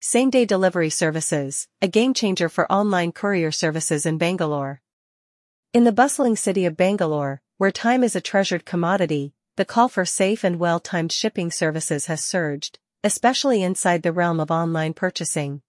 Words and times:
Same-day 0.00 0.44
delivery 0.44 0.90
services, 0.90 1.66
a 1.82 1.88
game-changer 1.88 2.48
for 2.48 2.70
online 2.70 3.10
courier 3.10 3.50
services 3.50 4.06
in 4.06 4.16
Bangalore. 4.16 4.80
In 5.74 5.82
the 5.82 5.90
bustling 5.90 6.36
city 6.36 6.66
of 6.66 6.76
Bangalore, 6.76 7.42
where 7.56 7.72
time 7.72 8.04
is 8.04 8.14
a 8.14 8.20
treasured 8.20 8.64
commodity, 8.64 9.34
the 9.56 9.64
call 9.64 9.88
for 9.88 10.04
safe 10.04 10.44
and 10.44 10.60
well-timed 10.60 11.10
shipping 11.10 11.50
services 11.50 12.06
has 12.06 12.24
surged, 12.24 12.78
especially 13.02 13.60
inside 13.60 14.04
the 14.04 14.12
realm 14.12 14.38
of 14.38 14.52
online 14.52 14.94
purchasing. 14.94 15.62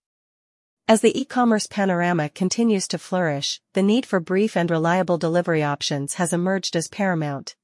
As 0.87 1.01
the 1.01 1.19
e-commerce 1.19 1.65
panorama 1.65 2.29
continues 2.29 2.87
to 2.89 2.99
flourish, 2.99 3.61
the 3.73 3.81
need 3.81 4.05
for 4.05 4.19
brief 4.19 4.55
and 4.55 4.69
reliable 4.69 5.17
delivery 5.17 5.63
options 5.63 6.13
has 6.13 6.33
emerged 6.33 6.75
as 6.75 6.87
paramount. 6.87 7.55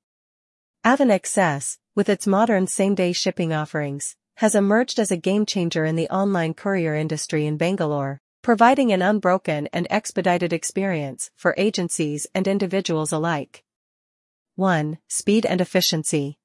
Express, 0.84 1.78
with 1.94 2.10
its 2.10 2.26
modern 2.26 2.66
same-day 2.66 3.14
shipping 3.14 3.54
offerings, 3.54 4.16
has 4.36 4.54
emerged 4.54 5.00
as 5.00 5.12
a 5.12 5.18
game-changer 5.18 5.86
in 5.86 5.96
the 5.96 6.10
online 6.10 6.54
courier 6.54 6.94
industry 6.94 7.46
in 7.46 7.56
Bangalore, 7.56 8.20
providing 8.42 8.92
an 8.92 9.02
unbroken 9.02 9.68
and 9.72 9.88
expedited 9.90 10.52
experience 10.52 11.32
for 11.36 11.56
agencies 11.58 12.28
and 12.36 12.48
individuals 12.48 13.14
alike. 13.14 13.64
1. 14.56 14.98
Speed 15.08 15.46
and 15.46 15.62
efficiency. 15.62 16.38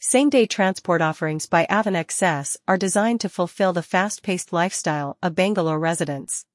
Same-day 0.00 0.46
transport 0.46 1.02
offerings 1.02 1.46
by 1.46 1.66
Avaan 1.70 1.94
Express 1.94 2.56
are 2.66 2.78
designed 2.78 3.20
to 3.20 3.28
fulfill 3.28 3.72
the 3.72 3.82
fast-paced 3.82 4.52
lifestyle 4.52 5.18
of 5.22 5.34
Bangalore 5.34 5.78
residents. 5.78 6.46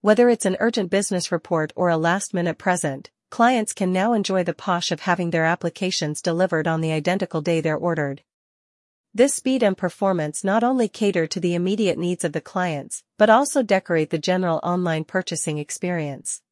Whether 0.00 0.30
it's 0.30 0.46
an 0.46 0.56
urgent 0.60 0.90
business 0.90 1.30
report 1.30 1.72
or 1.76 1.90
a 1.90 1.96
last-minute 1.96 2.56
present, 2.56 3.10
clients 3.30 3.74
can 3.74 3.92
now 3.92 4.14
enjoy 4.14 4.44
the 4.44 4.54
posh 4.54 4.90
of 4.90 5.00
having 5.00 5.30
their 5.30 5.44
applications 5.44 6.22
delivered 6.22 6.66
on 6.66 6.80
the 6.80 6.92
identical 6.92 7.42
day 7.42 7.60
they're 7.60 7.76
ordered. 7.76 8.22
This 9.14 9.34
speed 9.34 9.62
and 9.62 9.76
performance 9.76 10.44
not 10.44 10.62
only 10.62 10.86
cater 10.86 11.26
to 11.26 11.40
the 11.40 11.54
immediate 11.54 11.98
needs 11.98 12.24
of 12.24 12.32
the 12.32 12.42
clients, 12.42 13.02
but 13.16 13.30
also 13.30 13.62
decorate 13.62 14.10
the 14.10 14.18
general 14.18 14.60
online 14.62 15.04
purchasing 15.04 15.56
experience. 15.56 16.42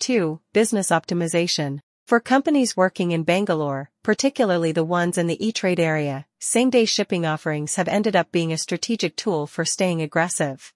2. 0.00 0.40
Business 0.52 0.90
optimization. 0.90 1.80
For 2.06 2.20
companies 2.20 2.76
working 2.76 3.12
in 3.12 3.22
Bangalore, 3.22 3.90
particularly 4.02 4.72
the 4.72 4.84
ones 4.84 5.16
in 5.16 5.28
the 5.28 5.44
e-trade 5.44 5.80
area, 5.80 6.26
same-day 6.40 6.84
shipping 6.84 7.24
offerings 7.24 7.76
have 7.76 7.88
ended 7.88 8.14
up 8.14 8.30
being 8.30 8.52
a 8.52 8.58
strategic 8.58 9.16
tool 9.16 9.46
for 9.46 9.64
staying 9.64 10.02
aggressive. 10.02 10.74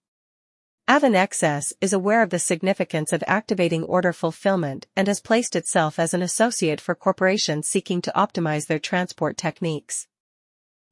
Avaan 0.89 1.21
Express 1.21 1.75
is 1.81 1.93
aware 1.93 2.23
of 2.23 2.31
the 2.31 2.39
significance 2.39 3.13
of 3.13 3.23
activating 3.27 3.83
order 3.85 4.15
fulfillment 4.15 4.87
and 4.97 5.09
has 5.09 5.21
placed 5.21 5.57
itself 5.57 5.99
as 5.99 6.15
an 6.15 6.23
associate 6.23 6.81
for 6.81 6.95
corporations 6.95 7.69
seeking 7.69 8.01
to 8.01 8.13
optimize 8.17 8.67
their 8.67 8.79
transport 8.79 9.37
techniques. 9.37 10.07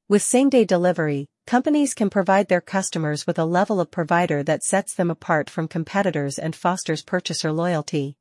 With 0.07 0.21
same-day 0.21 0.67
delivery, 0.67 1.31
companies 1.47 1.95
can 1.95 2.11
provide 2.11 2.49
their 2.49 2.61
customers 2.61 3.27
with 3.27 3.39
a 3.39 3.47
level 3.47 3.81
of 3.81 3.91
provider 3.91 4.43
that 4.43 4.63
sets 4.63 4.93
them 4.93 5.11
apart 5.11 5.49
from 5.49 5.67
competitors 5.67 6.39
and 6.39 6.55
fosters 6.55 7.03
purchaser 7.03 7.51
loyalty. 7.51 8.19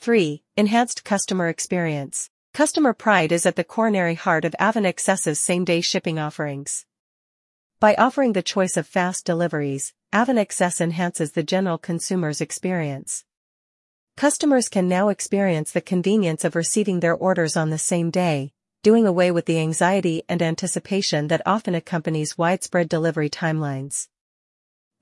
3. 0.00 0.42
Enhanced 0.54 1.02
customer 1.02 1.48
experience. 1.48 2.28
Customer 2.52 2.92
pride 2.92 3.32
is 3.32 3.46
at 3.46 3.56
the 3.56 3.64
coronary 3.64 4.16
heart 4.16 4.44
of 4.44 4.54
Express's 4.84 5.38
same-day 5.40 5.80
shipping 5.80 6.18
offerings. 6.18 6.84
By 7.80 7.94
offering 7.94 8.34
the 8.34 8.42
choice 8.42 8.76
of 8.76 8.86
fast 8.86 9.24
deliveries, 9.24 9.94
Express 10.12 10.78
enhances 10.78 11.32
the 11.32 11.42
general 11.42 11.78
consumer's 11.78 12.42
experience. 12.42 13.24
Customers 14.18 14.68
can 14.68 14.88
now 14.88 15.08
experience 15.08 15.72
the 15.72 15.80
convenience 15.80 16.44
of 16.44 16.54
receiving 16.54 17.00
their 17.00 17.14
orders 17.14 17.56
on 17.56 17.70
the 17.70 17.78
same 17.78 18.10
day, 18.10 18.52
doing 18.82 19.06
away 19.06 19.30
with 19.30 19.46
the 19.46 19.60
anxiety 19.60 20.24
and 20.28 20.42
anticipation 20.42 21.28
that 21.28 21.42
often 21.46 21.74
accompanies 21.74 22.36
widespread 22.36 22.88
delivery 22.88 23.30
timelines. 23.30 24.08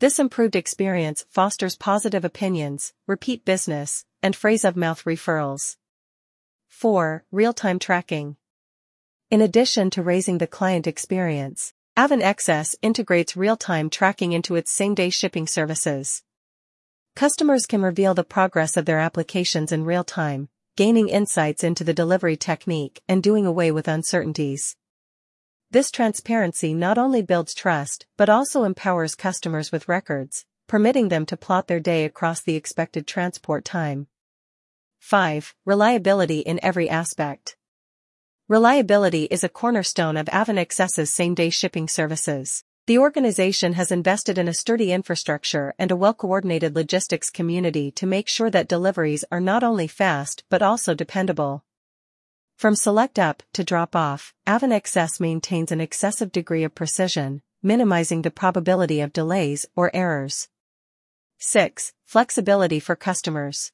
This 0.00 0.18
improved 0.18 0.54
experience 0.54 1.24
fosters 1.30 1.76
positive 1.76 2.24
opinions, 2.24 2.92
repeat 3.06 3.44
business, 3.44 4.04
and 4.22 4.36
phrase-of-mouth 4.36 5.04
referrals. 5.04 5.76
4. 6.68 7.24
Real-time 7.32 7.78
tracking. 7.78 8.36
In 9.30 9.40
addition 9.40 9.88
to 9.90 10.02
raising 10.02 10.38
the 10.38 10.46
client 10.46 10.86
experience, 10.86 11.72
Express 11.96 12.76
integrates 12.82 13.36
real-time 13.36 13.90
tracking 13.90 14.32
into 14.32 14.56
its 14.56 14.72
same-day 14.72 15.10
shipping 15.10 15.46
services. 15.46 16.22
Customers 17.16 17.66
can 17.66 17.82
reveal 17.82 18.14
the 18.14 18.24
progress 18.24 18.76
of 18.76 18.84
their 18.84 18.98
applications 18.98 19.72
in 19.72 19.84
real 19.84 20.04
time, 20.04 20.48
gaining 20.80 21.10
insights 21.10 21.62
into 21.62 21.84
the 21.84 21.92
delivery 21.92 22.38
technique 22.38 23.02
and 23.06 23.22
doing 23.22 23.44
away 23.44 23.70
with 23.70 23.86
uncertainties. 23.86 24.76
This 25.70 25.90
transparency 25.90 26.72
not 26.72 26.96
only 26.96 27.20
builds 27.20 27.52
trust 27.52 28.06
but 28.16 28.30
also 28.30 28.64
empowers 28.64 29.14
customers 29.14 29.70
with 29.70 29.88
records, 29.88 30.46
permitting 30.66 31.10
them 31.10 31.26
to 31.26 31.36
plot 31.36 31.66
their 31.66 31.80
day 31.80 32.06
across 32.06 32.40
the 32.40 32.56
expected 32.56 33.06
transport 33.06 33.62
time. 33.62 34.06
5. 35.00 35.54
Reliability 35.66 36.38
in 36.38 36.58
every 36.62 36.88
aspect. 36.88 37.58
Reliability 38.48 39.24
is 39.24 39.44
a 39.44 39.50
cornerstone 39.50 40.16
of 40.16 40.30
Express's 40.30 41.12
same-day 41.12 41.50
shipping 41.50 41.88
services. 41.88 42.64
The 42.90 42.98
organization 42.98 43.74
has 43.74 43.92
invested 43.92 44.36
in 44.36 44.48
a 44.48 44.52
sturdy 44.52 44.90
infrastructure 44.90 45.74
and 45.78 45.92
a 45.92 45.96
well-coordinated 45.96 46.74
logistics 46.74 47.30
community 47.30 47.92
to 47.92 48.04
make 48.04 48.26
sure 48.26 48.50
that 48.50 48.66
deliveries 48.66 49.24
are 49.30 49.38
not 49.38 49.62
only 49.62 49.86
fast 49.86 50.42
but 50.48 50.60
also 50.60 50.92
dependable. 50.92 51.64
From 52.56 52.74
select 52.74 53.16
up 53.16 53.44
to 53.52 53.62
drop 53.62 53.94
off, 53.94 54.34
Avaan 54.44 54.74
Express 54.74 55.20
maintains 55.20 55.70
an 55.70 55.80
excessive 55.80 56.32
degree 56.32 56.64
of 56.64 56.74
precision, 56.74 57.42
minimizing 57.62 58.22
the 58.22 58.30
probability 58.32 59.00
of 59.00 59.12
delays 59.12 59.66
or 59.76 59.94
errors. 59.94 60.48
6. 61.38 61.92
Flexibility 62.06 62.80
for 62.80 62.96
customers. 62.96 63.70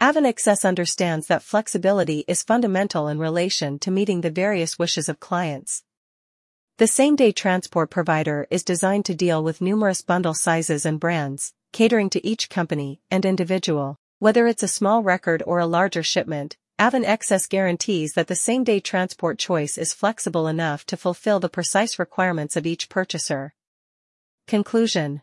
Avaan 0.00 0.26
Express 0.26 0.64
understands 0.64 1.28
that 1.28 1.44
flexibility 1.44 2.24
is 2.26 2.42
fundamental 2.42 3.06
in 3.06 3.20
relation 3.20 3.78
to 3.78 3.92
meeting 3.92 4.22
the 4.22 4.32
various 4.32 4.80
wishes 4.80 5.08
of 5.08 5.20
clients. 5.20 5.84
The 6.78 6.86
same-day 6.86 7.32
transport 7.32 7.88
provider 7.88 8.46
is 8.50 8.62
designed 8.62 9.06
to 9.06 9.14
deal 9.14 9.42
with 9.42 9.62
numerous 9.62 10.02
bundle 10.02 10.34
sizes 10.34 10.84
and 10.84 11.00
brands, 11.00 11.54
catering 11.72 12.10
to 12.10 12.26
each 12.26 12.50
company 12.50 13.00
and 13.10 13.24
individual. 13.24 13.96
Whether 14.18 14.46
it's 14.46 14.62
a 14.62 14.68
small 14.68 15.02
record 15.02 15.42
or 15.46 15.58
a 15.58 15.64
larger 15.64 16.02
shipment, 16.02 16.58
Avaan 16.78 17.08
Express 17.08 17.46
guarantees 17.46 18.12
that 18.12 18.26
the 18.26 18.34
same-day 18.34 18.80
transport 18.80 19.38
choice 19.38 19.78
is 19.78 19.94
flexible 19.94 20.46
enough 20.46 20.84
to 20.86 20.98
fulfill 20.98 21.40
the 21.40 21.48
precise 21.48 21.98
requirements 21.98 22.56
of 22.56 22.66
each 22.66 22.90
purchaser. 22.90 23.54
Conclusion 24.46 25.22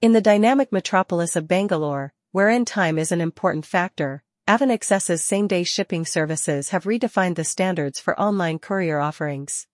In 0.00 0.12
the 0.12 0.20
dynamic 0.20 0.70
metropolis 0.70 1.34
of 1.34 1.48
Bangalore, 1.48 2.12
wherein 2.30 2.64
time 2.64 3.00
is 3.00 3.10
an 3.10 3.20
important 3.20 3.66
factor, 3.66 4.22
Avaan 4.46 4.70
Express's 4.70 5.24
same-day 5.24 5.64
shipping 5.64 6.06
services 6.06 6.68
have 6.68 6.84
redefined 6.84 7.34
the 7.34 7.42
standards 7.42 7.98
for 7.98 8.16
online 8.20 8.60
courier 8.60 9.00
offerings. 9.00 9.66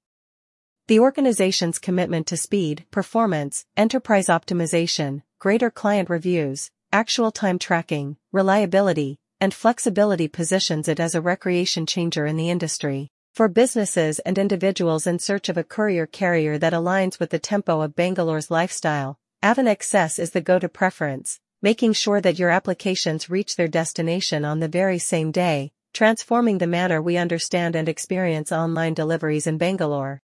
The 0.89 1.01
organization's 1.01 1.79
commitment 1.79 2.27
to 2.29 2.39
speed, 2.39 2.87
performance, 2.91 3.67
enterprise 3.77 4.29
optimization, 4.29 5.21
greater 5.39 5.71
client 5.71 6.09
reviews, 6.09 6.71
actual 6.91 7.31
time 7.31 7.59
tracking, 7.59 8.17
reliability, 8.33 9.19
and 9.39 9.53
flexibility 9.53 10.29
positions 10.29 10.89
it 10.89 10.99
as 10.99 11.15
a 11.15 11.21
recreation 11.21 11.85
changer 11.85 12.25
in 12.25 12.39
the 12.39 12.49
industry. 12.49 13.11
For 13.35 13.49
businesses 13.49 14.19
and 14.21 14.39
individuals 14.39 15.07
in 15.07 15.19
search 15.19 15.51
of 15.51 15.59
a 15.59 15.63
courier 15.63 16.07
carrier 16.07 16.57
that 16.57 16.73
aligns 16.73 17.21
with 17.21 17.29
the 17.29 17.39
tempo 17.39 17.83
of 17.83 17.95
Bangalore's 17.95 18.51
lifestyle, 18.51 19.19
Avaan 19.43 19.71
Express 19.71 20.19
is 20.19 20.31
the 20.31 20.41
go-to 20.41 20.71
preference, 20.71 21.39
making 21.61 21.93
sure 21.93 22.23
that 22.23 22.39
your 22.39 22.49
applications 22.49 23.29
reach 23.29 23.57
their 23.57 23.69
destination 23.69 24.43
on 24.43 24.61
the 24.61 24.69
very 24.69 24.99
same 24.99 25.33
day, 25.33 25.71
transforming 25.93 26.57
the 26.57 26.67
manner 26.67 27.03
we 27.03 27.19
understand 27.19 27.77
and 27.77 27.91
experience 27.91 28.51
online 28.51 28.95
deliveries 28.95 29.47
in 29.47 29.59
Bangalore. 29.59 30.23